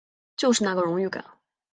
[0.35, 1.23] 就是那个荣誉感